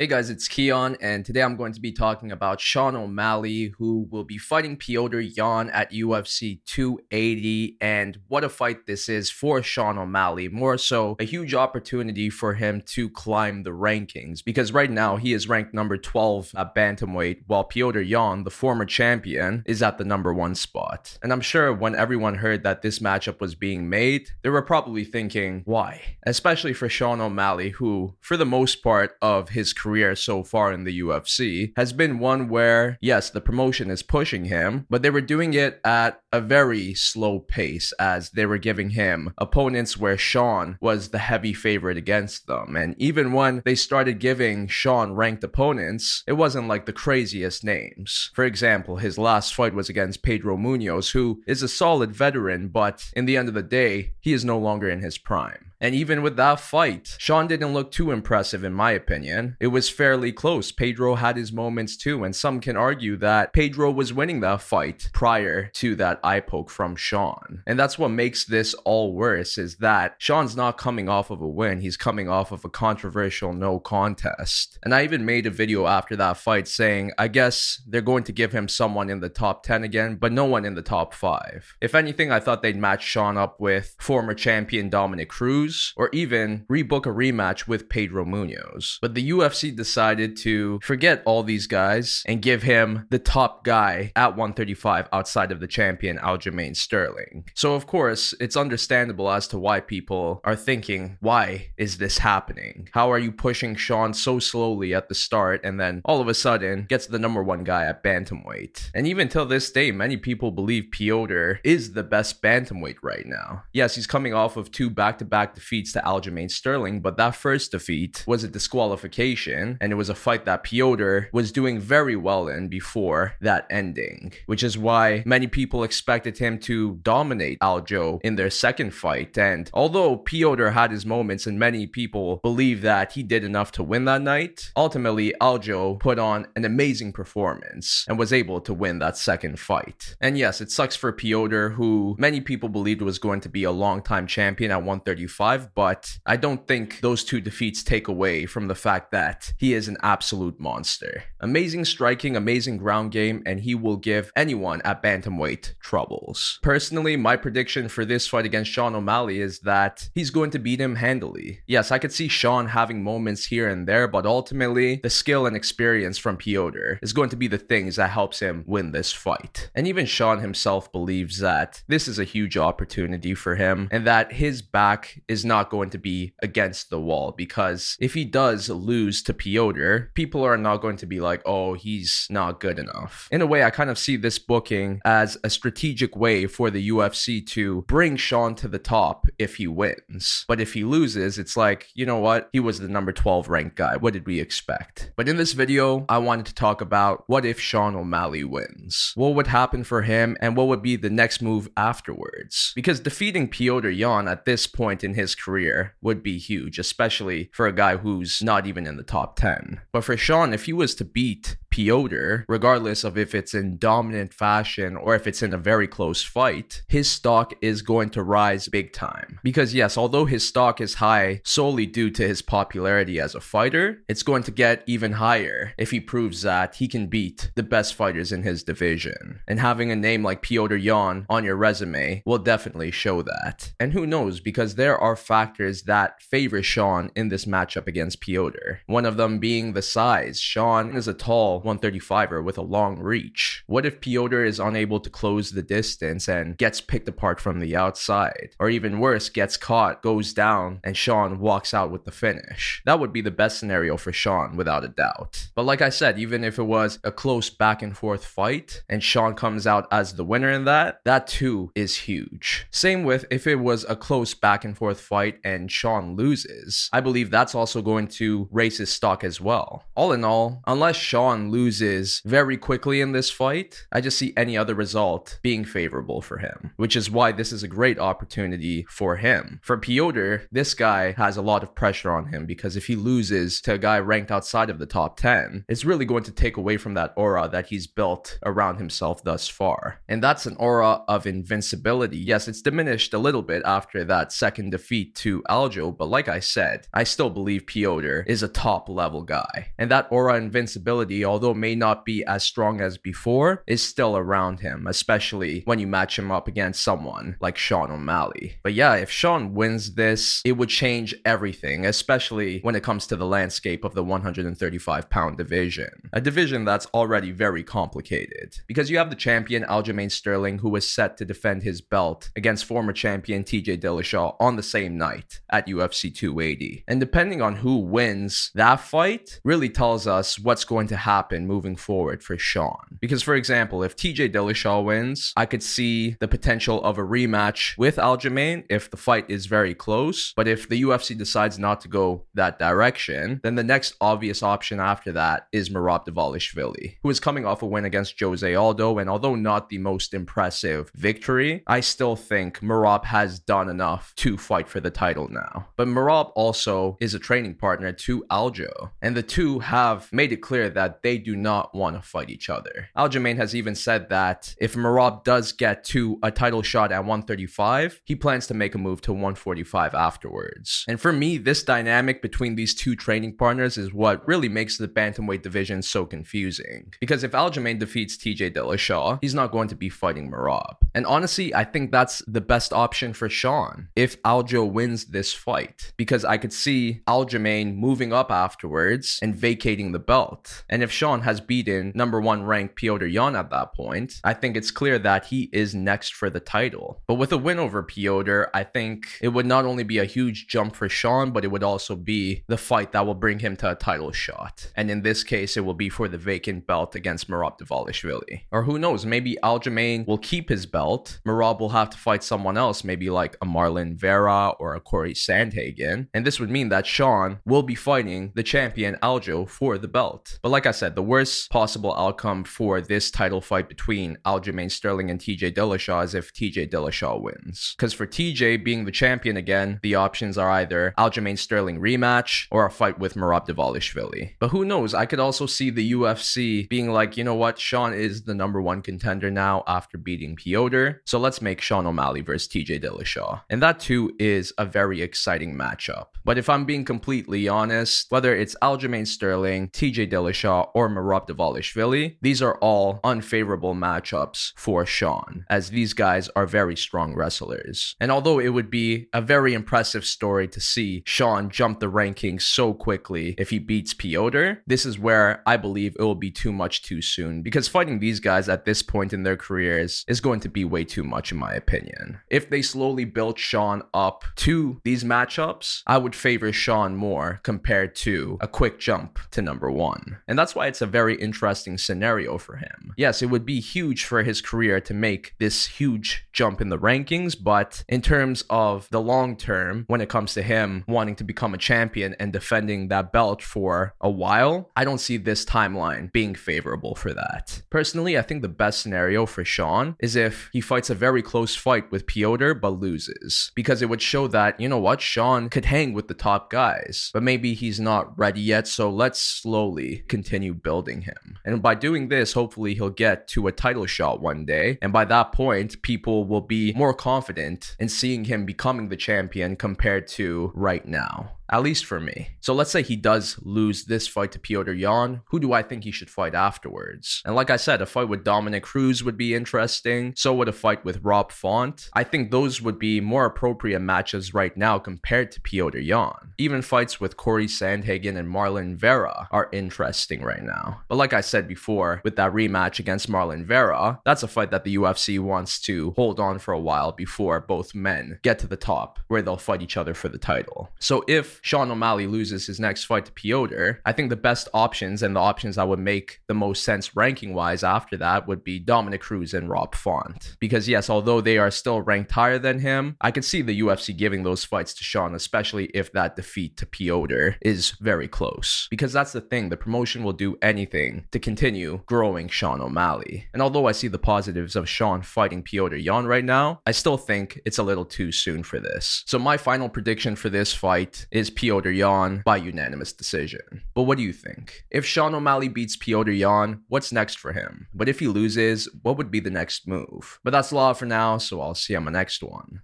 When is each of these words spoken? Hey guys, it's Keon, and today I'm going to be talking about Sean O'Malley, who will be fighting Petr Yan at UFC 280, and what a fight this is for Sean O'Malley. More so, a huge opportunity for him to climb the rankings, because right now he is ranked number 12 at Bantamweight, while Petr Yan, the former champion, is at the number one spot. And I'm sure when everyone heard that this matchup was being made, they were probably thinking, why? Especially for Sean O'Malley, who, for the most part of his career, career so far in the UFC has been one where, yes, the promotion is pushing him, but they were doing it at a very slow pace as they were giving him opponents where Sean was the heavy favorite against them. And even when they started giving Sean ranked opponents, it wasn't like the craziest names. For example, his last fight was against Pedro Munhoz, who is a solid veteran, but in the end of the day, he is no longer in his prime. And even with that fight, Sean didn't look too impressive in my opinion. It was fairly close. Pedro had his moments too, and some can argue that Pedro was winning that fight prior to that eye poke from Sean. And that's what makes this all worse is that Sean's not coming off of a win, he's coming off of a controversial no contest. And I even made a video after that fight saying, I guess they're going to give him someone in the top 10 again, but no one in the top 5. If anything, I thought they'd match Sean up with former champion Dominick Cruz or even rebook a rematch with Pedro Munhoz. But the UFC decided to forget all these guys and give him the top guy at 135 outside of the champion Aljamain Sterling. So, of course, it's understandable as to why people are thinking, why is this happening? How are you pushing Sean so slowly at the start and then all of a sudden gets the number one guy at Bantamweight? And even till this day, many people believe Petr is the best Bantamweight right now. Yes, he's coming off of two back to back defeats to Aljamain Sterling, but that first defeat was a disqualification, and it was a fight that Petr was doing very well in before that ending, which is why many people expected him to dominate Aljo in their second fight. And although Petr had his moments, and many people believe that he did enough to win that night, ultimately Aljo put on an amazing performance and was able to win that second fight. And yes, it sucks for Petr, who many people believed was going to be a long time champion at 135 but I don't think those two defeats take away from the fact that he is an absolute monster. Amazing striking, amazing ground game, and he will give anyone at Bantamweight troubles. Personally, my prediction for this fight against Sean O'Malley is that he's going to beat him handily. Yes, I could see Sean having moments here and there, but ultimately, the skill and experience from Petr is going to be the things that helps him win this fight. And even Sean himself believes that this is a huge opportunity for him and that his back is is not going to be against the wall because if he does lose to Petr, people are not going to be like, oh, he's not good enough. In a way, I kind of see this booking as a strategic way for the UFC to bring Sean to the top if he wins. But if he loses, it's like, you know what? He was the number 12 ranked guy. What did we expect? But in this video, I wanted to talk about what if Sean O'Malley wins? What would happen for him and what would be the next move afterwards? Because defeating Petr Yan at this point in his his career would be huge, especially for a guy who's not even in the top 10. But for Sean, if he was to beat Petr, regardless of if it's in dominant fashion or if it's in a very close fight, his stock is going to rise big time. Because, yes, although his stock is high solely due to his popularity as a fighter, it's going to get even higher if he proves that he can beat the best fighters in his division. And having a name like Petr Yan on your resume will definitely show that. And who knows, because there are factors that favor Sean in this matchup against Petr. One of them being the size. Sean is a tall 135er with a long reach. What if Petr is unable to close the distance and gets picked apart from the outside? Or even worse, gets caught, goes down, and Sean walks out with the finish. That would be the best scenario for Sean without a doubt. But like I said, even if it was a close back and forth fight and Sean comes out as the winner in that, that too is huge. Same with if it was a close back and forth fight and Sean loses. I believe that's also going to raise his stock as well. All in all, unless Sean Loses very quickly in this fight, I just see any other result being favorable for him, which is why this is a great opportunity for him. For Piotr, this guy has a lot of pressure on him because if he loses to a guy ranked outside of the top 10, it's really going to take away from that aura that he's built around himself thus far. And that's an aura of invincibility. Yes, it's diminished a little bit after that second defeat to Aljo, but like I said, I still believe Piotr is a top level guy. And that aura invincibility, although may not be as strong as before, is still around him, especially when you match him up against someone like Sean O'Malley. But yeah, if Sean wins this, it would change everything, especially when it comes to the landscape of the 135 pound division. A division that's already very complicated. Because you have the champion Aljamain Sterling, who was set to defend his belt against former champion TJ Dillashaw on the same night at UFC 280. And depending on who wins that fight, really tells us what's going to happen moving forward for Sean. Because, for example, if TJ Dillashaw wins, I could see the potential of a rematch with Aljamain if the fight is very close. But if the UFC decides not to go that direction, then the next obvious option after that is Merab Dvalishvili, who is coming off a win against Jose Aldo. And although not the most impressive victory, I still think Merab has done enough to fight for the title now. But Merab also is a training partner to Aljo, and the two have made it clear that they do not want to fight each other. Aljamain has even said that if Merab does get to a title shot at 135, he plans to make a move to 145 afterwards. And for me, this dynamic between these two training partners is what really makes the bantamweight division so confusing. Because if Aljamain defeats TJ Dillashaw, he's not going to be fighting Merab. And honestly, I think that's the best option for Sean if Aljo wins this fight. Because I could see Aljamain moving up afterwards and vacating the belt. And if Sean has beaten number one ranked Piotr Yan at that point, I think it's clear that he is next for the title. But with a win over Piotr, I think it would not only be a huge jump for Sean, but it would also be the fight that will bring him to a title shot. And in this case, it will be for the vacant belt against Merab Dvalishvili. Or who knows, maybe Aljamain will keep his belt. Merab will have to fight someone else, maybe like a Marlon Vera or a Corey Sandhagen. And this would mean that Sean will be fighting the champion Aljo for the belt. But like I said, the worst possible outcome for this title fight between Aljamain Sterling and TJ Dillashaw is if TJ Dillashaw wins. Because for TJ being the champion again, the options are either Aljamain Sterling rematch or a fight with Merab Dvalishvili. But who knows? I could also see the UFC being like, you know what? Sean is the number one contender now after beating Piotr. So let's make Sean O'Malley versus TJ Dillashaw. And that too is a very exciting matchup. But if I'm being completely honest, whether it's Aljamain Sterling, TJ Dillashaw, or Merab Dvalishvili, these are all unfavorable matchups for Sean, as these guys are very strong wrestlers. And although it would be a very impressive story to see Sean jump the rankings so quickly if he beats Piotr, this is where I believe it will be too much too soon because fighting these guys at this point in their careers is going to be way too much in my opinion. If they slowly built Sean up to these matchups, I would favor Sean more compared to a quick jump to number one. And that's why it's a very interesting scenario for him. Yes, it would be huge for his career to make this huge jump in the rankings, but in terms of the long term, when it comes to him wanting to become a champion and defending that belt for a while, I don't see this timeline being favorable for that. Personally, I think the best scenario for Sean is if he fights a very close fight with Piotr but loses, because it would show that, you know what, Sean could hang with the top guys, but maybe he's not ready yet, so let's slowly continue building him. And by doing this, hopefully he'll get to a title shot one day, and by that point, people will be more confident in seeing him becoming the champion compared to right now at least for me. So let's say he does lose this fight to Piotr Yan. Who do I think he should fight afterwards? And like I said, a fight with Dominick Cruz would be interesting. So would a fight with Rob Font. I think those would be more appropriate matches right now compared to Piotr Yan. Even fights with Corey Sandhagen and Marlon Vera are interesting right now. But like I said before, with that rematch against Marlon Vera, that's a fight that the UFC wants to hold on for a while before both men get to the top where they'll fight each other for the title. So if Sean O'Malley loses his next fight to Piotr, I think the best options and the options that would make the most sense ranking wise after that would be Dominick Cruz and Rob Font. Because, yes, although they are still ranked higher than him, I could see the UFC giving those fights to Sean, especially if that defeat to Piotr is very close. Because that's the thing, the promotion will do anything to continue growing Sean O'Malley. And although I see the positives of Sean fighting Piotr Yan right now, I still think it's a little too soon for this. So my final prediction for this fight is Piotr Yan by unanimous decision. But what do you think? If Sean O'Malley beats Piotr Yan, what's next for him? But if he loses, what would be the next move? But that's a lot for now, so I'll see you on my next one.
Hey 0.00 0.06
guys, 0.06 0.30
it's 0.30 0.48
Keon, 0.48 0.96
and 1.02 1.26
today 1.26 1.42
I'm 1.42 1.56
going 1.56 1.74
to 1.74 1.80
be 1.80 1.92
talking 1.92 2.32
about 2.32 2.58
Sean 2.58 2.96
O'Malley, 2.96 3.74
who 3.76 4.08
will 4.10 4.24
be 4.24 4.38
fighting 4.38 4.78
Petr 4.78 5.36
Yan 5.36 5.68
at 5.68 5.92
UFC 5.92 6.60
280, 6.64 7.76
and 7.82 8.18
what 8.26 8.42
a 8.42 8.48
fight 8.48 8.86
this 8.86 9.10
is 9.10 9.30
for 9.30 9.62
Sean 9.62 9.98
O'Malley. 9.98 10.48
More 10.48 10.78
so, 10.78 11.16
a 11.20 11.24
huge 11.24 11.52
opportunity 11.52 12.30
for 12.30 12.54
him 12.54 12.80
to 12.86 13.10
climb 13.10 13.62
the 13.62 13.72
rankings, 13.72 14.42
because 14.42 14.72
right 14.72 14.90
now 14.90 15.16
he 15.16 15.34
is 15.34 15.50
ranked 15.50 15.74
number 15.74 15.98
12 15.98 16.54
at 16.56 16.74
Bantamweight, 16.74 17.42
while 17.46 17.68
Petr 17.68 18.02
Yan, 18.02 18.44
the 18.44 18.50
former 18.50 18.86
champion, 18.86 19.62
is 19.66 19.82
at 19.82 19.98
the 19.98 20.04
number 20.06 20.32
one 20.32 20.54
spot. 20.54 21.18
And 21.22 21.30
I'm 21.30 21.42
sure 21.42 21.74
when 21.74 21.94
everyone 21.94 22.36
heard 22.36 22.62
that 22.62 22.80
this 22.80 23.00
matchup 23.00 23.38
was 23.38 23.54
being 23.54 23.90
made, 23.90 24.30
they 24.40 24.48
were 24.48 24.62
probably 24.62 25.04
thinking, 25.04 25.60
why? 25.66 26.16
Especially 26.24 26.72
for 26.72 26.88
Sean 26.88 27.20
O'Malley, 27.20 27.68
who, 27.68 28.14
for 28.22 28.38
the 28.38 28.46
most 28.46 28.82
part 28.82 29.18
of 29.20 29.50
his 29.50 29.74
career, 29.74 29.89
career 29.90 30.14
so 30.14 30.44
far 30.44 30.72
in 30.72 30.84
the 30.84 31.00
UFC 31.00 31.72
has 31.76 31.92
been 31.92 32.20
one 32.20 32.48
where, 32.48 32.96
yes, 33.00 33.28
the 33.28 33.40
promotion 33.40 33.90
is 33.90 34.04
pushing 34.04 34.44
him, 34.44 34.86
but 34.88 35.02
they 35.02 35.10
were 35.10 35.20
doing 35.20 35.52
it 35.52 35.80
at 35.84 36.22
a 36.32 36.40
very 36.40 36.94
slow 36.94 37.40
pace 37.40 37.92
as 37.98 38.30
they 38.30 38.46
were 38.46 38.56
giving 38.56 38.90
him 38.90 39.34
opponents 39.36 39.98
where 39.98 40.16
Sean 40.16 40.78
was 40.80 41.08
the 41.08 41.18
heavy 41.18 41.52
favorite 41.52 41.96
against 41.96 42.46
them. 42.46 42.76
And 42.76 42.94
even 42.98 43.32
when 43.32 43.62
they 43.64 43.74
started 43.74 44.20
giving 44.20 44.68
Sean 44.68 45.14
ranked 45.14 45.42
opponents, 45.42 46.22
it 46.28 46.34
wasn't 46.34 46.68
like 46.68 46.86
the 46.86 46.92
craziest 46.92 47.64
names. 47.64 48.30
For 48.32 48.44
example, 48.44 48.98
his 48.98 49.18
last 49.18 49.56
fight 49.56 49.74
was 49.74 49.88
against 49.88 50.22
Pedro 50.22 50.56
Munhoz, 50.56 51.10
who 51.10 51.42
is 51.48 51.64
a 51.64 51.68
solid 51.68 52.14
veteran, 52.14 52.68
but 52.68 53.10
in 53.14 53.24
the 53.24 53.36
end 53.36 53.48
of 53.48 53.54
the 53.54 53.62
day, 53.64 54.12
he 54.20 54.32
is 54.32 54.44
no 54.44 54.56
longer 54.56 54.88
in 54.88 55.00
his 55.00 55.18
prime. 55.18 55.69
And 55.80 55.94
even 55.94 56.22
with 56.22 56.36
that 56.36 56.60
fight, 56.60 57.16
Sean 57.18 57.46
didn't 57.46 57.72
look 57.72 57.90
too 57.90 58.10
impressive 58.10 58.64
in 58.64 58.74
my 58.74 58.90
opinion. 58.90 59.56
It 59.60 59.68
was 59.68 59.88
fairly 59.88 60.30
close. 60.30 60.70
Pedro 60.72 61.14
had 61.14 61.36
his 61.36 61.52
moments 61.52 61.96
too, 61.96 62.22
and 62.22 62.36
some 62.36 62.60
can 62.60 62.76
argue 62.76 63.16
that 63.16 63.54
Pedro 63.54 63.90
was 63.90 64.12
winning 64.12 64.40
that 64.40 64.60
fight 64.60 65.08
prior 65.14 65.68
to 65.74 65.94
that 65.96 66.20
eye 66.22 66.40
poke 66.40 66.68
from 66.68 66.96
Sean. 66.96 67.62
And 67.66 67.78
that's 67.78 67.98
what 67.98 68.10
makes 68.10 68.44
this 68.44 68.74
all 68.84 69.14
worse 69.14 69.56
is 69.56 69.76
that 69.76 70.16
Sean's 70.18 70.54
not 70.54 70.76
coming 70.76 71.08
off 71.08 71.30
of 71.30 71.40
a 71.40 71.48
win, 71.48 71.80
he's 71.80 71.96
coming 71.96 72.28
off 72.28 72.52
of 72.52 72.64
a 72.64 72.68
controversial 72.68 73.54
no 73.54 73.78
contest. 73.80 74.78
And 74.82 74.94
I 74.94 75.04
even 75.04 75.24
made 75.24 75.46
a 75.46 75.50
video 75.50 75.86
after 75.86 76.14
that 76.16 76.36
fight 76.36 76.68
saying, 76.68 77.12
I 77.16 77.28
guess 77.28 77.82
they're 77.86 78.02
going 78.02 78.24
to 78.24 78.32
give 78.32 78.52
him 78.52 78.68
someone 78.68 79.08
in 79.08 79.20
the 79.20 79.28
top 79.30 79.62
10 79.62 79.84
again, 79.84 80.16
but 80.16 80.32
no 80.32 80.44
one 80.44 80.66
in 80.66 80.74
the 80.74 80.82
top 80.82 81.14
5. 81.14 81.76
If 81.80 81.94
anything, 81.94 82.30
I 82.30 82.40
thought 82.40 82.60
they'd 82.60 82.76
match 82.76 83.02
Sean 83.02 83.38
up 83.38 83.60
with 83.60 83.96
former 83.98 84.34
champion 84.34 84.90
Dominick 84.90 85.30
Cruz 85.30 85.69
or 85.96 86.10
even 86.12 86.64
rebook 86.70 87.06
a 87.06 87.10
rematch 87.10 87.66
with 87.66 87.88
Pedro 87.88 88.24
Munhoz. 88.24 88.98
But 89.00 89.14
the 89.14 89.30
UFC 89.30 89.74
decided 89.74 90.36
to 90.38 90.80
forget 90.82 91.22
all 91.24 91.42
these 91.42 91.66
guys 91.66 92.22
and 92.26 92.42
give 92.42 92.62
him 92.62 93.06
the 93.10 93.18
top 93.18 93.64
guy 93.64 94.12
at 94.16 94.36
135 94.36 95.08
outside 95.12 95.52
of 95.52 95.60
the 95.60 95.66
champion 95.66 96.18
Aljamain 96.18 96.76
Sterling. 96.76 97.44
So, 97.54 97.74
of 97.74 97.86
course, 97.86 98.34
it's 98.40 98.56
understandable 98.56 99.30
as 99.30 99.48
to 99.48 99.58
why 99.58 99.80
people 99.80 100.40
are 100.44 100.56
thinking, 100.56 101.16
why 101.20 101.70
is 101.76 101.98
this 101.98 102.18
happening? 102.18 102.88
How 102.92 103.10
are 103.10 103.18
you 103.18 103.32
pushing 103.32 103.74
Sean 103.76 104.14
so 104.14 104.38
slowly 104.38 104.94
at 104.94 105.08
the 105.08 105.14
start 105.14 105.60
and 105.64 105.80
then 105.80 106.02
all 106.04 106.20
of 106.20 106.28
a 106.28 106.34
sudden 106.34 106.86
gets 106.88 107.06
the 107.06 107.18
number 107.18 107.42
one 107.42 107.64
guy 107.64 107.84
at 107.84 108.02
Bantamweight? 108.02 108.90
And 108.94 109.06
even 109.06 109.28
till 109.28 109.46
this 109.46 109.70
day, 109.70 109.92
many 109.92 110.16
people 110.16 110.50
believe 110.50 110.88
Petr 110.92 111.58
is 111.64 111.92
the 111.92 112.02
best 112.02 112.42
Bantamweight 112.42 112.98
right 113.02 113.26
now. 113.26 113.64
Yes, 113.72 113.94
he's 113.94 114.06
coming 114.06 114.34
off 114.34 114.56
of 114.56 114.70
two 114.70 114.90
back 114.90 115.18
to 115.18 115.24
back 115.24 115.54
defeats 115.60 115.92
to 115.92 116.00
Aljamain 116.00 116.50
Sterling, 116.50 117.00
but 117.00 117.18
that 117.18 117.36
first 117.36 117.72
defeat 117.72 118.24
was 118.26 118.42
a 118.42 118.48
disqualification, 118.48 119.76
and 119.80 119.92
it 119.92 119.96
was 119.96 120.08
a 120.08 120.14
fight 120.14 120.46
that 120.46 120.64
Petr 120.64 121.26
was 121.32 121.52
doing 121.52 121.78
very 121.78 122.16
well 122.16 122.48
in 122.48 122.68
before 122.68 123.34
that 123.42 123.66
ending, 123.70 124.32
which 124.46 124.62
is 124.62 124.78
why 124.78 125.22
many 125.26 125.46
people 125.46 125.84
expected 125.84 126.38
him 126.38 126.58
to 126.60 126.98
dominate 127.02 127.58
Aljo 127.60 128.20
in 128.24 128.36
their 128.36 128.48
second 128.48 128.92
fight. 128.94 129.36
And 129.36 129.70
although 129.74 130.16
Petr 130.16 130.72
had 130.72 130.90
his 130.90 131.04
moments, 131.04 131.46
and 131.46 131.58
many 131.58 131.86
people 131.86 132.40
believe 132.42 132.80
that 132.80 133.12
he 133.12 133.22
did 133.22 133.44
enough 133.44 133.70
to 133.72 133.82
win 133.82 134.06
that 134.06 134.22
night, 134.22 134.72
ultimately 134.76 135.34
Aljo 135.42 136.00
put 136.00 136.18
on 136.18 136.46
an 136.56 136.64
amazing 136.64 137.12
performance 137.12 138.06
and 138.08 138.18
was 138.18 138.32
able 138.32 138.60
to 138.62 138.72
win 138.72 138.98
that 139.00 139.18
second 139.18 139.58
fight. 139.58 140.16
And 140.22 140.38
yes, 140.38 140.62
it 140.62 140.72
sucks 140.72 140.96
for 140.96 141.12
Petr, 141.12 141.74
who 141.74 142.16
many 142.18 142.40
people 142.40 142.70
believed 142.70 143.02
was 143.02 143.18
going 143.18 143.42
to 143.42 143.50
be 143.50 143.64
a 143.64 143.70
long 143.70 144.00
time 144.02 144.26
champion 144.26 144.70
at 144.70 144.78
135 144.78 145.49
but 145.58 146.18
I 146.26 146.36
don't 146.36 146.66
think 146.66 147.00
those 147.00 147.24
two 147.24 147.40
defeats 147.40 147.82
take 147.82 148.08
away 148.08 148.46
from 148.46 148.68
the 148.68 148.74
fact 148.74 149.10
that 149.12 149.52
he 149.58 149.74
is 149.74 149.88
an 149.88 149.96
absolute 150.02 150.58
monster. 150.60 151.24
Amazing 151.40 151.84
striking, 151.84 152.36
amazing 152.36 152.76
ground 152.78 153.12
game, 153.12 153.42
and 153.46 153.60
he 153.60 153.74
will 153.74 153.96
give 153.96 154.32
anyone 154.36 154.80
at 154.82 155.02
Bantamweight 155.02 155.74
troubles. 155.80 156.58
Personally, 156.62 157.16
my 157.16 157.36
prediction 157.36 157.88
for 157.88 158.04
this 158.04 158.26
fight 158.26 158.44
against 158.44 158.70
Sean 158.70 158.94
O'Malley 158.94 159.40
is 159.40 159.60
that 159.60 160.08
he's 160.14 160.30
going 160.30 160.50
to 160.50 160.58
beat 160.58 160.80
him 160.80 160.96
handily. 160.96 161.60
Yes, 161.66 161.90
I 161.90 161.98
could 161.98 162.12
see 162.12 162.28
Sean 162.28 162.66
having 162.68 163.02
moments 163.02 163.46
here 163.46 163.68
and 163.68 163.86
there, 163.86 164.06
but 164.08 164.26
ultimately, 164.26 164.96
the 164.96 165.10
skill 165.10 165.46
and 165.46 165.56
experience 165.56 166.18
from 166.18 166.36
Petr 166.36 166.98
is 167.02 167.12
going 167.12 167.30
to 167.30 167.36
be 167.36 167.48
the 167.48 167.58
things 167.58 167.96
that 167.96 168.10
helps 168.10 168.40
him 168.40 168.64
win 168.66 168.92
this 168.92 169.12
fight. 169.12 169.70
And 169.74 169.86
even 169.86 170.06
Sean 170.06 170.40
himself 170.40 170.90
believes 170.92 171.38
that 171.38 171.82
this 171.88 172.08
is 172.08 172.18
a 172.18 172.24
huge 172.24 172.56
opportunity 172.56 173.34
for 173.34 173.56
him 173.56 173.88
and 173.90 174.06
that 174.06 174.32
his 174.32 174.62
back 174.62 175.22
is 175.28 175.39
is 175.40 175.44
not 175.46 175.70
going 175.70 175.88
to 175.88 175.98
be 175.98 176.34
against 176.42 176.90
the 176.90 177.00
wall 177.00 177.32
because 177.32 177.96
if 177.98 178.12
he 178.12 178.26
does 178.26 178.68
lose 178.68 179.22
to 179.22 179.32
Petr, 179.32 180.12
people 180.14 180.44
are 180.44 180.58
not 180.58 180.82
going 180.82 180.96
to 180.98 181.06
be 181.06 181.18
like, 181.18 181.40
oh, 181.46 181.72
he's 181.72 182.26
not 182.28 182.60
good 182.60 182.78
enough. 182.78 183.26
In 183.32 183.40
a 183.40 183.46
way, 183.46 183.64
I 183.64 183.70
kind 183.70 183.88
of 183.88 183.98
see 183.98 184.16
this 184.16 184.38
booking 184.38 185.00
as 185.04 185.38
a 185.42 185.48
strategic 185.48 186.14
way 186.14 186.46
for 186.46 186.70
the 186.70 186.90
UFC 186.90 187.46
to 187.48 187.82
bring 187.88 188.16
Sean 188.16 188.54
to 188.56 188.68
the 188.68 188.78
top 188.78 189.26
if 189.38 189.56
he 189.56 189.66
wins. 189.66 190.44
But 190.46 190.60
if 190.60 190.74
he 190.74 190.84
loses, 190.84 191.38
it's 191.38 191.56
like, 191.56 191.88
you 191.94 192.04
know 192.04 192.18
what? 192.18 192.50
He 192.52 192.60
was 192.60 192.78
the 192.78 192.88
number 192.88 193.12
12 193.12 193.48
ranked 193.48 193.76
guy. 193.76 193.96
What 193.96 194.12
did 194.12 194.26
we 194.26 194.40
expect? 194.40 195.12
But 195.16 195.28
in 195.28 195.38
this 195.38 195.52
video, 195.52 196.04
I 196.08 196.18
wanted 196.18 196.46
to 196.46 196.54
talk 196.54 196.82
about 196.82 197.24
what 197.28 197.46
if 197.46 197.58
Sean 197.58 197.96
O'Malley 197.96 198.44
wins? 198.44 199.12
What 199.14 199.34
would 199.34 199.46
happen 199.46 199.84
for 199.84 200.02
him 200.02 200.36
and 200.42 200.54
what 200.54 200.68
would 200.68 200.82
be 200.82 200.96
the 200.96 201.08
next 201.08 201.40
move 201.40 201.70
afterwards? 201.78 202.72
Because 202.74 203.00
defeating 203.00 203.48
Petr 203.48 203.96
Yan 203.96 204.28
at 204.28 204.44
this 204.44 204.66
point 204.66 205.02
in 205.02 205.14
his 205.14 205.29
his 205.30 205.34
career 205.36 205.94
would 206.02 206.22
be 206.22 206.38
huge, 206.38 206.78
especially 206.78 207.50
for 207.52 207.66
a 207.66 207.72
guy 207.72 207.96
who's 207.96 208.42
not 208.42 208.66
even 208.66 208.86
in 208.86 208.96
the 208.96 209.02
top 209.02 209.36
10. 209.36 209.80
But 209.92 210.04
for 210.04 210.16
Sean, 210.16 210.52
if 210.52 210.64
he 210.64 210.72
was 210.72 210.94
to 210.96 211.04
beat 211.04 211.56
Petr, 211.70 212.44
regardless 212.48 213.04
of 213.04 213.16
if 213.16 213.34
it's 213.34 213.54
in 213.54 213.78
dominant 213.78 214.34
fashion 214.34 214.96
or 214.96 215.14
if 215.14 215.26
it's 215.26 215.42
in 215.42 215.54
a 215.54 215.58
very 215.58 215.86
close 215.86 216.22
fight, 216.22 216.82
his 216.88 217.10
stock 217.10 217.54
is 217.60 217.82
going 217.82 218.10
to 218.10 218.22
rise 218.22 218.68
big 218.68 218.92
time. 218.92 219.38
Because, 219.42 219.74
yes, 219.74 219.96
although 219.96 220.24
his 220.24 220.46
stock 220.46 220.80
is 220.80 220.94
high 220.94 221.40
solely 221.44 221.86
due 221.86 222.10
to 222.10 222.26
his 222.26 222.42
popularity 222.42 223.20
as 223.20 223.34
a 223.34 223.40
fighter, 223.40 224.02
it's 224.08 224.22
going 224.22 224.42
to 224.44 224.50
get 224.50 224.82
even 224.86 225.12
higher 225.12 225.72
if 225.78 225.90
he 225.90 226.00
proves 226.00 226.42
that 226.42 226.76
he 226.76 226.88
can 226.88 227.06
beat 227.06 227.50
the 227.54 227.62
best 227.62 227.94
fighters 227.94 228.32
in 228.32 228.42
his 228.42 228.62
division. 228.62 229.40
And 229.46 229.60
having 229.60 229.90
a 229.90 229.96
name 229.96 230.24
like 230.24 230.42
Petr 230.42 230.80
Yan 230.82 231.26
on 231.28 231.44
your 231.44 231.56
resume 231.56 232.22
will 232.26 232.38
definitely 232.38 232.90
show 232.90 233.22
that. 233.22 233.72
And 233.78 233.92
who 233.92 234.06
knows, 234.06 234.40
because 234.40 234.74
there 234.74 234.98
are 234.98 235.16
factors 235.16 235.82
that 235.82 236.22
favor 236.22 236.62
Sean 236.62 237.10
in 237.14 237.28
this 237.28 237.44
matchup 237.44 237.86
against 237.86 238.20
Petr. 238.20 238.78
One 238.86 239.06
of 239.06 239.16
them 239.16 239.38
being 239.38 239.72
the 239.72 239.82
size. 239.82 240.40
Sean 240.40 240.96
is 240.96 241.08
a 241.08 241.14
tall 241.14 241.59
135er 241.62 242.42
with 242.42 242.58
a 242.58 242.62
long 242.62 242.98
reach. 242.98 243.64
What 243.66 243.86
if 243.86 244.00
Petr 244.00 244.46
is 244.46 244.60
unable 244.60 245.00
to 245.00 245.10
close 245.10 245.50
the 245.50 245.62
distance 245.62 246.28
and 246.28 246.56
gets 246.56 246.80
picked 246.80 247.08
apart 247.08 247.40
from 247.40 247.60
the 247.60 247.76
outside? 247.76 248.54
Or 248.58 248.68
even 248.68 249.00
worse, 249.00 249.28
gets 249.28 249.56
caught, 249.56 250.02
goes 250.02 250.32
down, 250.32 250.80
and 250.84 250.96
Sean 250.96 251.38
walks 251.38 251.74
out 251.74 251.90
with 251.90 252.04
the 252.04 252.12
finish. 252.12 252.82
That 252.84 253.00
would 253.00 253.12
be 253.12 253.20
the 253.20 253.30
best 253.30 253.58
scenario 253.58 253.96
for 253.96 254.12
Sean 254.12 254.56
without 254.56 254.84
a 254.84 254.88
doubt. 254.88 255.48
But 255.54 255.64
like 255.64 255.82
I 255.82 255.88
said, 255.88 256.18
even 256.18 256.44
if 256.44 256.58
it 256.58 256.64
was 256.64 256.98
a 257.04 257.12
close 257.12 257.50
back 257.50 257.82
and 257.82 257.96
forth 257.96 258.24
fight 258.24 258.82
and 258.88 259.02
Sean 259.02 259.34
comes 259.34 259.66
out 259.66 259.86
as 259.90 260.14
the 260.14 260.24
winner 260.24 260.50
in 260.50 260.64
that, 260.64 261.00
that 261.04 261.26
too 261.26 261.72
is 261.74 261.96
huge. 261.96 262.66
Same 262.70 263.04
with 263.04 263.24
if 263.30 263.46
it 263.46 263.56
was 263.56 263.84
a 263.88 263.96
close 263.96 264.34
back 264.34 264.64
and 264.64 264.76
forth 264.76 265.00
fight 265.00 265.38
and 265.44 265.70
Sean 265.70 266.16
loses. 266.16 266.88
I 266.92 267.00
believe 267.00 267.30
that's 267.30 267.54
also 267.54 267.82
going 267.82 268.08
to 268.08 268.48
raise 268.50 268.78
his 268.78 268.90
stock 268.90 269.24
as 269.24 269.40
well. 269.40 269.84
All 269.94 270.12
in 270.12 270.24
all, 270.24 270.62
unless 270.66 270.96
Sean 270.96 271.49
Loses 271.50 272.22
very 272.24 272.56
quickly 272.56 273.00
in 273.00 273.12
this 273.12 273.30
fight, 273.30 273.86
I 273.92 274.00
just 274.00 274.18
see 274.18 274.32
any 274.36 274.56
other 274.56 274.74
result 274.74 275.38
being 275.42 275.64
favorable 275.64 276.20
for 276.22 276.38
him, 276.38 276.72
which 276.76 276.94
is 276.94 277.10
why 277.10 277.32
this 277.32 277.52
is 277.52 277.62
a 277.62 277.68
great 277.68 277.98
opportunity 277.98 278.86
for 278.88 279.16
him. 279.16 279.60
For 279.62 279.76
Piotr, 279.78 280.44
this 280.52 280.74
guy 280.74 281.12
has 281.12 281.36
a 281.36 281.42
lot 281.42 281.62
of 281.62 281.74
pressure 281.74 282.10
on 282.10 282.26
him 282.26 282.46
because 282.46 282.76
if 282.76 282.86
he 282.86 282.96
loses 282.96 283.60
to 283.62 283.74
a 283.74 283.78
guy 283.78 283.98
ranked 283.98 284.30
outside 284.30 284.70
of 284.70 284.78
the 284.78 284.86
top 284.86 285.16
10, 285.16 285.64
it's 285.68 285.84
really 285.84 286.04
going 286.04 286.22
to 286.24 286.32
take 286.32 286.56
away 286.56 286.76
from 286.76 286.94
that 286.94 287.12
aura 287.16 287.48
that 287.48 287.66
he's 287.66 287.86
built 287.86 288.38
around 288.44 288.76
himself 288.76 289.24
thus 289.24 289.48
far. 289.48 290.00
And 290.08 290.22
that's 290.22 290.46
an 290.46 290.56
aura 290.56 291.02
of 291.08 291.26
invincibility. 291.26 292.18
Yes, 292.18 292.46
it's 292.46 292.62
diminished 292.62 293.14
a 293.14 293.18
little 293.18 293.42
bit 293.42 293.62
after 293.64 294.04
that 294.04 294.32
second 294.32 294.70
defeat 294.70 295.14
to 295.16 295.42
Aljo, 295.48 295.96
but 295.96 296.08
like 296.08 296.28
I 296.28 296.40
said, 296.40 296.86
I 296.92 297.04
still 297.04 297.30
believe 297.30 297.66
Piotr 297.66 298.20
is 298.26 298.42
a 298.42 298.48
top 298.48 298.88
level 298.88 299.22
guy. 299.22 299.72
And 299.78 299.90
that 299.90 300.08
aura 300.10 300.36
invincibility, 300.36 301.24
although 301.24 301.39
may 301.54 301.74
not 301.74 302.04
be 302.04 302.24
as 302.24 302.44
strong 302.44 302.80
as 302.80 302.98
before, 302.98 303.62
is 303.66 303.82
still 303.82 304.16
around 304.16 304.60
him, 304.60 304.86
especially 304.86 305.62
when 305.64 305.78
you 305.78 305.86
match 305.86 306.18
him 306.18 306.30
up 306.30 306.48
against 306.48 306.82
someone 306.82 307.36
like 307.40 307.56
Sean 307.56 307.90
O'Malley. 307.90 308.56
But 308.62 308.74
yeah, 308.74 308.94
if 308.94 309.10
Sean 309.10 309.54
wins 309.54 309.94
this, 309.94 310.42
it 310.44 310.52
would 310.52 310.68
change 310.68 311.14
everything, 311.24 311.86
especially 311.86 312.60
when 312.60 312.74
it 312.74 312.82
comes 312.82 313.06
to 313.06 313.16
the 313.16 313.26
landscape 313.26 313.84
of 313.84 313.94
the 313.94 314.04
135 314.04 315.10
pound 315.10 315.38
division. 315.38 316.10
A 316.12 316.20
division 316.20 316.64
that's 316.64 316.86
already 316.94 317.30
very 317.32 317.62
complicated. 317.62 318.58
Because 318.66 318.90
you 318.90 318.98
have 318.98 319.10
the 319.10 319.16
champion 319.16 319.64
Aljamain 319.64 320.10
Sterling, 320.10 320.58
who 320.58 320.68
was 320.68 320.90
set 320.90 321.16
to 321.16 321.24
defend 321.24 321.62
his 321.62 321.80
belt 321.80 322.30
against 322.36 322.64
former 322.64 322.92
champion 322.92 323.44
TJ 323.44 323.80
Dillashaw 323.80 324.36
on 324.40 324.56
the 324.56 324.62
same 324.62 324.98
night 324.98 325.40
at 325.50 325.66
UFC 325.66 326.14
280. 326.14 326.84
And 326.86 327.00
depending 327.00 327.42
on 327.42 327.56
who 327.56 327.78
wins 327.78 328.50
that 328.54 328.80
fight, 328.80 329.40
really 329.44 329.68
tells 329.68 330.06
us 330.06 330.38
what's 330.38 330.64
going 330.64 330.88
to 330.88 330.96
happen 330.96 331.29
moving 331.38 331.76
forward 331.76 332.22
for 332.22 332.36
Sean. 332.36 332.98
Because, 333.00 333.22
for 333.22 333.34
example, 333.34 333.82
if 333.82 333.96
TJ 333.96 334.32
Dillashaw 334.32 334.84
wins, 334.84 335.32
I 335.36 335.46
could 335.46 335.62
see 335.62 336.16
the 336.20 336.28
potential 336.28 336.82
of 336.82 336.98
a 336.98 337.02
rematch 337.02 337.76
with 337.78 337.96
Aljamain 337.96 338.64
if 338.68 338.90
the 338.90 338.96
fight 338.96 339.26
is 339.28 339.46
very 339.46 339.74
close. 339.74 340.32
But 340.34 340.48
if 340.48 340.68
the 340.68 340.82
UFC 340.82 341.16
decides 341.16 341.58
not 341.58 341.80
to 341.82 341.88
go 341.88 342.24
that 342.34 342.58
direction, 342.58 343.40
then 343.42 343.54
the 343.54 343.64
next 343.64 343.94
obvious 344.00 344.42
option 344.42 344.80
after 344.80 345.12
that 345.12 345.46
is 345.52 345.70
Merab 345.70 346.06
Dvalishvili, 346.06 346.96
who 347.02 347.10
is 347.10 347.20
coming 347.20 347.46
off 347.46 347.62
a 347.62 347.66
win 347.66 347.84
against 347.84 348.18
Jose 348.18 348.54
Aldo. 348.54 348.98
And 348.98 349.10
although 349.10 349.34
not 349.34 349.68
the 349.68 349.78
most 349.78 350.14
impressive 350.14 350.90
victory, 350.94 351.62
I 351.66 351.80
still 351.80 352.16
think 352.16 352.60
Merab 352.60 353.04
has 353.04 353.38
done 353.38 353.68
enough 353.68 354.12
to 354.16 354.36
fight 354.36 354.68
for 354.68 354.80
the 354.80 354.90
title 354.90 355.28
now. 355.28 355.68
But 355.76 355.88
Merab 355.88 356.32
also 356.34 356.96
is 357.00 357.14
a 357.14 357.18
training 357.18 357.56
partner 357.56 357.92
to 357.92 358.24
Aljo, 358.30 358.90
and 359.02 359.16
the 359.16 359.22
two 359.22 359.60
have 359.60 360.12
made 360.12 360.32
it 360.32 360.42
clear 360.42 360.68
that 360.70 361.02
they 361.02 361.18
do 361.20 361.36
not 361.36 361.74
want 361.74 361.96
to 361.96 362.02
fight 362.02 362.30
each 362.30 362.50
other. 362.50 362.88
Aljamain 362.96 363.36
has 363.36 363.54
even 363.54 363.74
said 363.74 364.08
that 364.08 364.54
if 364.58 364.74
Merab 364.74 365.24
does 365.24 365.52
get 365.52 365.84
to 365.84 366.18
a 366.22 366.30
title 366.30 366.62
shot 366.62 366.90
at 366.90 367.00
135, 367.00 368.00
he 368.04 368.16
plans 368.16 368.46
to 368.48 368.54
make 368.54 368.74
a 368.74 368.78
move 368.78 369.00
to 369.02 369.12
145 369.12 369.94
afterwards. 369.94 370.84
And 370.88 371.00
for 371.00 371.12
me, 371.12 371.38
this 371.38 371.62
dynamic 371.62 372.22
between 372.22 372.54
these 372.54 372.74
two 372.74 372.96
training 372.96 373.36
partners 373.36 373.76
is 373.78 373.92
what 373.92 374.26
really 374.26 374.48
makes 374.48 374.78
the 374.78 374.88
bantamweight 374.88 375.42
division 375.42 375.82
so 375.82 376.06
confusing. 376.06 376.92
Because 377.00 377.24
if 377.24 377.32
Aljamain 377.32 377.78
defeats 377.78 378.16
TJ 378.16 378.54
Dillashaw, 378.54 379.18
he's 379.20 379.34
not 379.34 379.52
going 379.52 379.68
to 379.68 379.76
be 379.76 379.88
fighting 379.88 380.30
Merab. 380.30 380.76
And 380.94 381.06
honestly, 381.06 381.54
I 381.54 381.64
think 381.64 381.92
that's 381.92 382.22
the 382.26 382.40
best 382.40 382.72
option 382.72 383.12
for 383.12 383.28
Sean 383.28 383.88
if 383.96 384.20
Aljo 384.22 384.70
wins 384.70 385.06
this 385.06 385.32
fight. 385.32 385.92
Because 385.96 386.24
I 386.24 386.36
could 386.38 386.52
see 386.52 387.02
Aljamain 387.06 387.74
moving 387.74 388.12
up 388.12 388.30
afterwards 388.30 389.18
and 389.22 389.34
vacating 389.34 389.92
the 389.92 389.98
belt. 389.98 390.64
And 390.68 390.82
if 390.82 390.92
Sean 390.92 391.09
has 391.22 391.40
beaten 391.40 391.90
number 391.96 392.20
one 392.20 392.44
ranked 392.44 392.76
Piotr 392.76 393.06
Yan 393.06 393.34
at 393.34 393.50
that 393.50 393.74
point, 393.74 394.20
I 394.22 394.34
think 394.34 394.56
it's 394.56 394.70
clear 394.70 394.98
that 395.00 395.26
he 395.26 395.50
is 395.52 395.74
next 395.74 396.14
for 396.14 396.30
the 396.30 396.38
title. 396.38 397.02
But 397.08 397.14
with 397.14 397.32
a 397.32 397.38
win 397.38 397.58
over 397.58 397.82
Piotr, 397.82 398.44
I 398.54 398.62
think 398.62 399.08
it 399.20 399.28
would 399.28 399.46
not 399.46 399.64
only 399.64 399.82
be 399.82 399.98
a 399.98 400.04
huge 400.04 400.46
jump 400.46 400.76
for 400.76 400.88
Sean, 400.88 401.32
but 401.32 401.44
it 401.44 401.50
would 401.50 401.64
also 401.64 401.96
be 401.96 402.44
the 402.46 402.56
fight 402.56 402.92
that 402.92 403.04
will 403.04 403.14
bring 403.14 403.40
him 403.40 403.56
to 403.56 403.72
a 403.72 403.74
title 403.74 404.12
shot. 404.12 404.70
And 404.76 404.90
in 404.90 405.02
this 405.02 405.24
case, 405.24 405.56
it 405.56 405.64
will 405.64 405.74
be 405.74 405.88
for 405.88 406.06
the 406.06 406.18
vacant 406.18 406.66
belt 406.66 406.94
against 406.94 407.28
Merab 407.28 407.58
Dvalishvili. 407.58 408.42
Or 408.52 408.62
who 408.62 408.78
knows, 408.78 409.04
maybe 409.04 409.36
Aljamain 409.42 410.06
will 410.06 410.18
keep 410.18 410.48
his 410.48 410.66
belt. 410.66 411.20
Merab 411.26 411.58
will 411.58 411.70
have 411.70 411.90
to 411.90 411.98
fight 411.98 412.22
someone 412.22 412.56
else, 412.56 412.84
maybe 412.84 413.10
like 413.10 413.36
a 413.42 413.46
Marlon 413.46 413.96
Vera 413.96 414.50
or 414.60 414.74
a 414.74 414.80
Corey 414.80 415.14
Sandhagen. 415.14 416.08
And 416.14 416.26
this 416.26 416.38
would 416.38 416.50
mean 416.50 416.68
that 416.68 416.86
Sean 416.86 417.40
will 417.44 417.62
be 417.62 417.74
fighting 417.74 418.32
the 418.34 418.42
champion 418.42 418.96
Aljo 419.02 419.48
for 419.48 419.78
the 419.78 419.88
belt. 419.88 420.38
But 420.42 420.50
like 420.50 420.66
I 420.66 420.70
said, 420.70 420.94
the 421.00 421.04
worst 421.04 421.48
possible 421.48 421.94
outcome 421.96 422.44
for 422.44 422.82
this 422.82 423.10
title 423.10 423.40
fight 423.40 423.70
between 423.70 424.18
Aljamain 424.26 424.70
Sterling 424.70 425.10
and 425.10 425.18
TJ 425.18 425.54
Dillashaw 425.54 426.04
is 426.04 426.14
if 426.14 426.30
TJ 426.34 426.70
Dillashaw 426.70 427.22
wins. 427.22 427.74
Because 427.74 427.94
for 427.94 428.06
TJ 428.06 428.62
being 428.62 428.84
the 428.84 428.90
champion 428.90 429.38
again, 429.38 429.80
the 429.82 429.94
options 429.94 430.36
are 430.36 430.50
either 430.50 430.92
Aljamain 430.98 431.38
Sterling 431.38 431.80
rematch 431.80 432.48
or 432.50 432.66
a 432.66 432.70
fight 432.70 432.98
with 432.98 433.14
Merab 433.14 433.46
Dvalishvili. 433.46 434.34
But 434.38 434.50
who 434.50 434.66
knows? 434.66 434.92
I 434.92 435.06
could 435.06 435.20
also 435.20 435.46
see 435.46 435.70
the 435.70 435.92
UFC 435.92 436.68
being 436.68 436.90
like, 436.90 437.16
you 437.16 437.24
know 437.24 437.34
what? 437.34 437.58
Sean 437.58 437.94
is 437.94 438.24
the 438.24 438.34
number 438.34 438.60
one 438.60 438.82
contender 438.82 439.30
now 439.30 439.64
after 439.66 439.96
beating 439.96 440.36
Piotr. 440.36 441.00
So 441.06 441.18
let's 441.18 441.40
make 441.40 441.62
Sean 441.62 441.86
O'Malley 441.86 442.20
versus 442.20 442.46
TJ 442.46 442.84
Dillashaw. 442.84 443.40
And 443.48 443.62
that 443.62 443.80
too 443.80 444.14
is 444.18 444.52
a 444.58 444.66
very 444.66 445.00
exciting 445.00 445.54
matchup. 445.54 446.08
But 446.26 446.36
if 446.36 446.50
I'm 446.50 446.66
being 446.66 446.84
completely 446.84 447.48
honest, 447.48 448.04
whether 448.10 448.36
it's 448.36 448.54
Aljamain 448.60 449.06
Sterling, 449.06 449.68
TJ 449.70 450.12
Dillashaw, 450.12 450.68
or 450.74 450.89
Merab 450.94 451.28
Dvalishvili, 451.28 452.16
these 452.20 452.42
are 452.42 452.56
all 452.56 453.00
unfavorable 453.04 453.74
matchups 453.74 454.52
for 454.56 454.84
Sean, 454.86 455.44
as 455.48 455.70
these 455.70 455.92
guys 455.92 456.28
are 456.36 456.46
very 456.46 456.76
strong 456.76 457.14
wrestlers. 457.14 457.94
And 458.00 458.10
although 458.10 458.38
it 458.38 458.48
would 458.48 458.70
be 458.70 459.08
a 459.12 459.20
very 459.20 459.54
impressive 459.54 460.04
story 460.04 460.48
to 460.48 460.60
see 460.60 461.02
Sean 461.06 461.50
jump 461.50 461.80
the 461.80 461.90
rankings 461.90 462.42
so 462.42 462.72
quickly 462.72 463.34
if 463.38 463.50
he 463.50 463.58
beats 463.58 463.94
Piotr, 463.94 464.62
this 464.66 464.86
is 464.86 464.98
where 464.98 465.42
I 465.46 465.56
believe 465.56 465.96
it 465.98 466.02
will 466.02 466.14
be 466.14 466.30
too 466.30 466.52
much 466.52 466.82
too 466.82 467.02
soon 467.02 467.42
because 467.42 467.68
fighting 467.68 467.98
these 467.98 468.20
guys 468.20 468.48
at 468.48 468.64
this 468.64 468.82
point 468.82 469.12
in 469.12 469.22
their 469.22 469.36
careers 469.36 470.04
is 470.08 470.20
going 470.20 470.40
to 470.40 470.48
be 470.48 470.64
way 470.64 470.84
too 470.84 471.04
much 471.04 471.32
in 471.32 471.38
my 471.38 471.52
opinion. 471.52 472.20
If 472.30 472.50
they 472.50 472.62
slowly 472.62 473.04
built 473.04 473.38
Sean 473.38 473.82
up 473.94 474.24
to 474.36 474.80
these 474.84 475.04
matchups, 475.04 475.82
I 475.86 475.98
would 475.98 476.14
favor 476.14 476.52
Sean 476.52 476.96
more 476.96 477.40
compared 477.42 477.94
to 477.96 478.38
a 478.40 478.48
quick 478.48 478.78
jump 478.78 479.18
to 479.32 479.42
number 479.42 479.70
one. 479.70 480.18
And 480.28 480.38
that's 480.38 480.54
why 480.54 480.66
it's 480.66 480.79
a 480.82 480.86
very 480.86 481.14
interesting 481.16 481.78
scenario 481.78 482.38
for 482.38 482.56
him. 482.56 482.92
Yes, 482.96 483.22
it 483.22 483.26
would 483.26 483.46
be 483.46 483.60
huge 483.60 484.04
for 484.04 484.22
his 484.22 484.40
career 484.40 484.80
to 484.80 484.94
make 484.94 485.34
this 485.38 485.66
huge 485.66 486.24
jump 486.32 486.60
in 486.60 486.68
the 486.68 486.78
rankings, 486.78 487.36
but 487.40 487.84
in 487.88 488.02
terms 488.02 488.44
of 488.50 488.88
the 488.90 489.00
long 489.00 489.36
term, 489.36 489.84
when 489.88 490.00
it 490.00 490.08
comes 490.08 490.34
to 490.34 490.42
him 490.42 490.84
wanting 490.88 491.16
to 491.16 491.24
become 491.24 491.54
a 491.54 491.58
champion 491.58 492.14
and 492.18 492.32
defending 492.32 492.88
that 492.88 493.12
belt 493.12 493.42
for 493.42 493.94
a 494.00 494.10
while, 494.10 494.70
I 494.76 494.84
don't 494.84 494.98
see 494.98 495.16
this 495.16 495.44
timeline 495.44 496.12
being 496.12 496.34
favorable 496.34 496.94
for 496.94 497.12
that. 497.14 497.62
Personally, 497.70 498.18
I 498.18 498.22
think 498.22 498.42
the 498.42 498.48
best 498.48 498.80
scenario 498.80 499.26
for 499.26 499.44
Sean 499.44 499.96
is 500.00 500.16
if 500.16 500.50
he 500.52 500.60
fights 500.60 500.90
a 500.90 500.94
very 500.94 501.22
close 501.22 501.54
fight 501.54 501.90
with 501.90 502.06
Piotr 502.06 502.52
but 502.52 502.80
loses, 502.80 503.52
because 503.54 503.82
it 503.82 503.88
would 503.88 504.02
show 504.02 504.26
that, 504.28 504.58
you 504.60 504.68
know 504.68 504.78
what, 504.78 505.00
Sean 505.00 505.48
could 505.48 505.66
hang 505.66 505.92
with 505.92 506.08
the 506.08 506.14
top 506.14 506.50
guys, 506.50 507.10
but 507.12 507.22
maybe 507.22 507.54
he's 507.54 507.80
not 507.80 508.18
ready 508.18 508.40
yet, 508.40 508.66
so 508.66 508.90
let's 508.90 509.20
slowly 509.20 510.04
continue 510.08 510.54
building 510.62 511.02
him. 511.02 511.38
And 511.44 511.62
by 511.62 511.74
doing 511.74 512.08
this, 512.08 512.32
hopefully 512.32 512.74
he'll 512.74 512.90
get 512.90 513.28
to 513.28 513.46
a 513.46 513.52
title 513.52 513.86
shot 513.86 514.20
one 514.20 514.44
day, 514.44 514.78
and 514.82 514.92
by 514.92 515.04
that 515.06 515.32
point, 515.32 515.80
people 515.82 516.24
will 516.24 516.40
be 516.40 516.72
more 516.72 516.94
confident 516.94 517.76
in 517.78 517.88
seeing 517.88 518.24
him 518.24 518.44
becoming 518.44 518.88
the 518.88 518.96
champion 518.96 519.56
compared 519.56 520.06
to 520.08 520.52
right 520.54 520.86
now 520.86 521.32
at 521.50 521.62
least 521.62 521.84
for 521.84 522.00
me. 522.00 522.28
So 522.40 522.54
let's 522.54 522.70
say 522.70 522.82
he 522.82 522.96
does 522.96 523.38
lose 523.42 523.84
this 523.84 524.06
fight 524.06 524.32
to 524.32 524.38
Piotr 524.38 524.72
Yan. 524.72 525.22
Who 525.26 525.40
do 525.40 525.52
I 525.52 525.62
think 525.62 525.84
he 525.84 525.90
should 525.90 526.10
fight 526.10 526.34
afterwards? 526.34 527.22
And 527.24 527.34
like 527.34 527.50
I 527.50 527.56
said, 527.56 527.82
a 527.82 527.86
fight 527.86 528.08
with 528.08 528.24
Dominick 528.24 528.62
Cruz 528.62 529.02
would 529.02 529.16
be 529.16 529.34
interesting. 529.34 530.14
So 530.16 530.34
would 530.34 530.48
a 530.48 530.52
fight 530.52 530.84
with 530.84 531.00
Rob 531.02 531.32
Font. 531.32 531.90
I 531.92 532.04
think 532.04 532.30
those 532.30 532.62
would 532.62 532.78
be 532.78 533.00
more 533.00 533.26
appropriate 533.26 533.80
matches 533.80 534.32
right 534.32 534.56
now 534.56 534.78
compared 534.78 535.32
to 535.32 535.40
Piotr 535.40 535.78
Yan. 535.78 536.12
Even 536.38 536.62
fights 536.62 537.00
with 537.00 537.16
Corey 537.16 537.46
Sandhagen 537.46 538.16
and 538.16 538.32
Marlon 538.32 538.76
Vera 538.76 539.28
are 539.30 539.50
interesting 539.52 540.22
right 540.22 540.42
now. 540.42 540.80
But 540.88 540.96
like 540.96 541.12
I 541.12 541.20
said 541.20 541.48
before, 541.48 542.00
with 542.04 542.16
that 542.16 542.32
rematch 542.32 542.78
against 542.78 543.10
Marlon 543.10 543.44
Vera, 543.44 544.00
that's 544.04 544.22
a 544.22 544.28
fight 544.28 544.50
that 544.50 544.64
the 544.64 544.76
UFC 544.76 545.18
wants 545.18 545.60
to 545.62 545.90
hold 545.92 546.20
on 546.20 546.38
for 546.38 546.52
a 546.52 546.60
while 546.60 546.92
before 546.92 547.40
both 547.40 547.74
men 547.74 548.18
get 548.22 548.38
to 548.38 548.46
the 548.46 548.56
top 548.56 548.98
where 549.08 549.22
they'll 549.22 549.36
fight 549.36 549.62
each 549.62 549.76
other 549.76 549.94
for 549.94 550.08
the 550.08 550.18
title. 550.18 550.70
So 550.78 551.04
if 551.08 551.39
Sean 551.42 551.70
O'Malley 551.70 552.06
loses 552.06 552.46
his 552.46 552.60
next 552.60 552.84
fight 552.84 553.06
to 553.06 553.12
Piotr, 553.12 553.72
I 553.84 553.92
think 553.92 554.10
the 554.10 554.16
best 554.16 554.48
options 554.54 555.02
and 555.02 555.16
the 555.16 555.20
options 555.20 555.56
that 555.56 555.68
would 555.68 555.78
make 555.78 556.20
the 556.26 556.34
most 556.34 556.64
sense 556.64 556.96
ranking 556.96 557.34
wise 557.34 557.64
after 557.64 557.96
that 557.98 558.26
would 558.26 558.44
be 558.44 558.58
Dominick 558.58 559.00
Cruz 559.00 559.34
and 559.34 559.48
Rob 559.48 559.74
Font. 559.74 560.36
Because, 560.40 560.68
yes, 560.68 560.90
although 560.90 561.20
they 561.20 561.38
are 561.38 561.50
still 561.50 561.80
ranked 561.80 562.12
higher 562.12 562.38
than 562.38 562.58
him, 562.58 562.96
I 563.00 563.10
could 563.10 563.24
see 563.24 563.42
the 563.42 563.60
UFC 563.60 563.96
giving 563.96 564.22
those 564.22 564.44
fights 564.44 564.74
to 564.74 564.84
Sean, 564.84 565.14
especially 565.14 565.66
if 565.66 565.92
that 565.92 566.16
defeat 566.16 566.56
to 566.58 566.66
Piotr 566.66 567.30
is 567.40 567.70
very 567.80 568.08
close. 568.08 568.66
Because 568.70 568.92
that's 568.92 569.12
the 569.12 569.20
thing, 569.20 569.48
the 569.48 569.56
promotion 569.56 570.04
will 570.04 570.12
do 570.12 570.36
anything 570.42 571.06
to 571.12 571.18
continue 571.18 571.80
growing 571.86 572.28
Sean 572.28 572.60
O'Malley. 572.60 573.26
And 573.32 573.42
although 573.42 573.66
I 573.66 573.72
see 573.72 573.88
the 573.88 573.98
positives 573.98 574.56
of 574.56 574.68
Sean 574.68 575.02
fighting 575.02 575.42
Piotr 575.42 575.76
Yan 575.76 576.06
right 576.06 576.24
now, 576.24 576.60
I 576.66 576.72
still 576.72 576.96
think 576.96 577.40
it's 577.44 577.58
a 577.58 577.62
little 577.62 577.84
too 577.84 578.12
soon 578.12 578.42
for 578.42 578.60
this. 578.60 579.02
So 579.06 579.18
my 579.18 579.36
final 579.36 579.68
prediction 579.68 580.16
for 580.16 580.28
this 580.28 580.52
fight 580.52 581.06
is 581.10 581.29
Piotr 581.30 581.70
Yan 581.70 582.22
by 582.24 582.36
unanimous 582.36 582.92
decision. 582.92 583.62
But 583.74 583.84
what 583.84 583.96
do 583.96 584.04
you 584.04 584.12
think? 584.12 584.64
If 584.70 584.84
Sean 584.84 585.14
O'Malley 585.14 585.48
beats 585.48 585.76
Piotr 585.76 586.10
Yan, 586.10 586.62
what's 586.68 586.92
next 586.92 587.18
for 587.18 587.32
him? 587.32 587.68
But 587.72 587.88
if 587.88 588.00
he 588.00 588.08
loses, 588.08 588.68
what 588.82 588.96
would 588.98 589.10
be 589.10 589.20
the 589.20 589.30
next 589.30 589.68
move? 589.68 590.18
But 590.24 590.32
that's 590.32 590.50
a 590.50 590.56
lot 590.56 590.78
for 590.78 590.86
now, 590.86 591.18
so 591.18 591.40
I'll 591.40 591.54
see 591.54 591.72
you 591.72 591.78
on 591.78 591.84
my 591.84 591.92
next 591.92 592.22
one. 592.22 592.58